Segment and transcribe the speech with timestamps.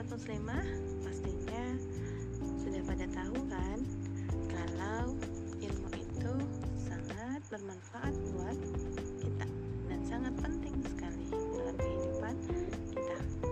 [0.00, 0.66] sahabat muslimah
[1.04, 1.64] pastinya
[2.56, 3.78] sudah pada tahu kan
[4.48, 5.12] kalau
[5.60, 6.32] ilmu itu
[6.80, 8.56] sangat bermanfaat buat
[9.20, 9.48] kita
[9.92, 12.34] dan sangat penting sekali dalam kehidupan
[12.96, 13.49] kita.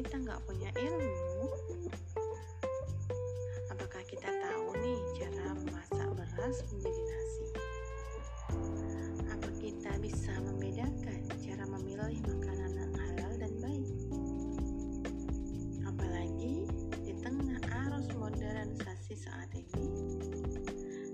[0.00, 1.44] kita nggak punya ilmu.
[3.68, 7.46] Apakah kita tahu nih cara memasak beras menjadi nasi?
[9.28, 13.92] Apa kita bisa membedakan cara memilih makanan yang halal dan baik?
[15.84, 16.64] Apalagi
[17.04, 19.84] di tengah arus modernisasi saat ini.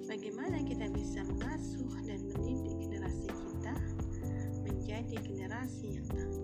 [0.06, 3.74] Bagaimana kita bisa mengasuh dan mendidik generasi kita
[4.62, 6.35] menjadi generasi yang tangguh?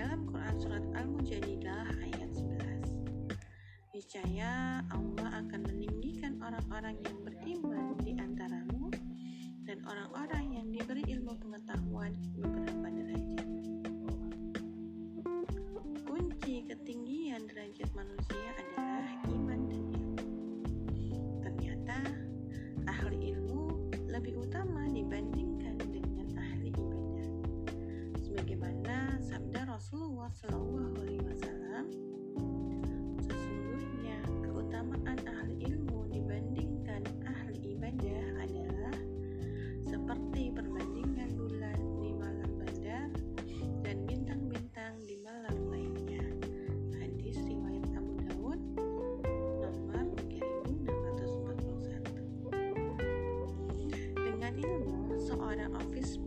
[0.00, 7.20] dalam Quran Surat Al-Mujadilah ayat 11 Niscaya Allah akan meninggikan orang-orang yang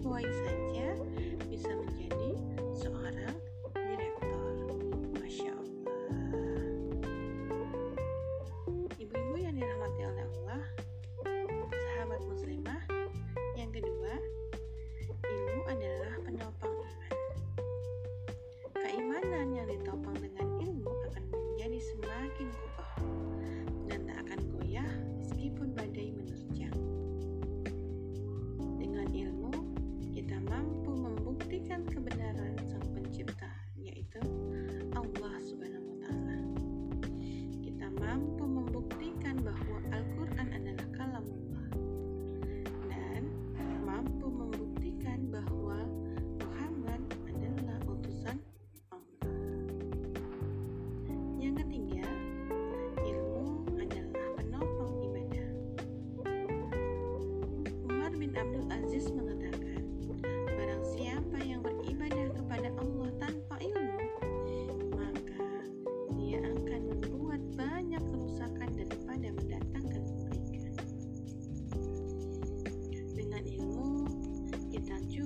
[0.04, 0.63] boyfriend.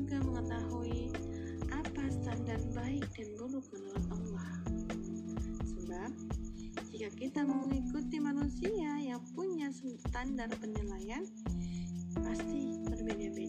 [0.08, 1.12] juga mengetahui
[1.68, 4.52] apa standar baik dan buruk menurut Allah.
[5.68, 6.12] Sebab,
[6.96, 9.68] jika kita mengikuti manusia yang punya
[10.08, 11.28] standar penilaian,
[12.24, 13.47] pasti berbeda-beda.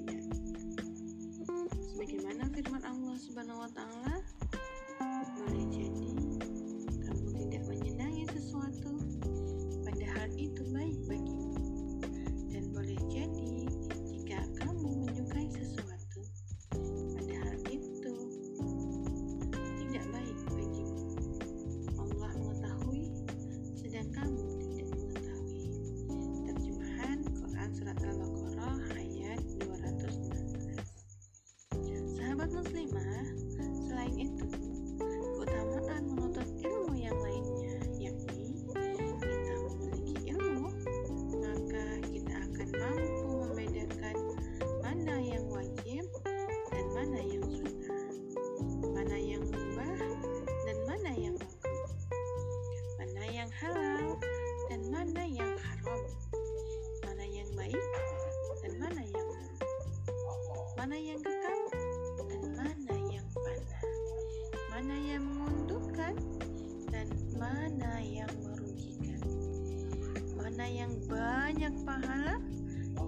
[71.69, 72.41] Banyak pahala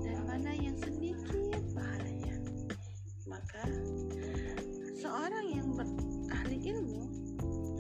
[0.05, 2.37] dan mana yang sedikit pahalanya.
[3.25, 3.65] Maka
[5.01, 7.09] seorang yang berahli ilmu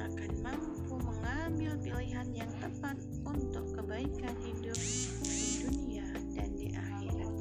[0.01, 2.97] akan mampu mengambil pilihan yang tepat
[3.29, 4.79] untuk kebaikan hidup
[5.21, 7.35] di dunia dan di akhirat.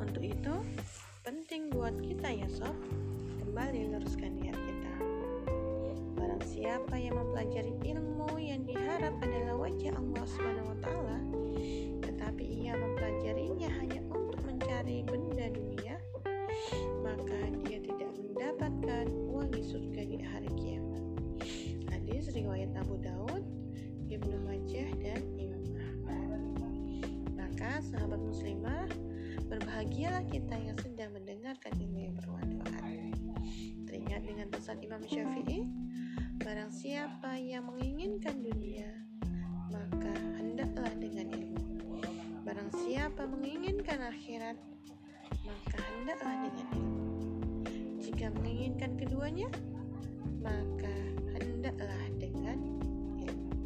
[0.00, 0.54] Untuk itu,
[1.20, 2.72] penting buat kita ya sob,
[3.44, 4.94] kembali luruskan niat kita.
[6.16, 10.78] Barang siapa yang mempelajari ilmu yang diharap adalah wajah Allah Subhanahu wa
[12.68, 15.96] ia mempelajarinya hanya untuk mencari benda dunia,
[17.00, 21.00] maka dia tidak mendapatkan uang di surga di hari kiamat.
[21.88, 23.40] Hadis riwayat Abu Daud,
[24.12, 25.64] Ibnu Majah dan Imam
[26.12, 26.44] Ahmad.
[27.40, 28.84] Maka sahabat muslimah,
[29.48, 33.16] berbahagialah kita yang sedang mendengarkan ilmu yang bermanfaat.
[33.88, 35.64] Teringat dengan pesan Imam Syafi'i,
[36.44, 38.92] barang siapa yang menginginkan dunia,
[43.18, 44.54] Siapa menginginkan akhirat,
[45.42, 47.18] maka hendaklah dengan ilmu.
[47.98, 49.50] Jika menginginkan keduanya,
[50.38, 50.94] maka
[51.34, 52.62] hendaklah dengan
[53.18, 53.58] ilmu.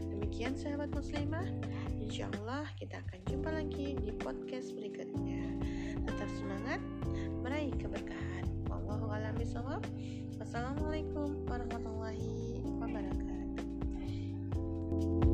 [0.00, 1.44] Demikian sahabat muslimah,
[2.00, 5.44] insya Allah kita akan jumpa lagi di podcast berikutnya.
[6.08, 6.80] Tetap semangat,
[7.44, 8.48] meraih keberkahan.
[10.40, 15.27] Wassalamualaikum warahmatullahi wabarakatuh.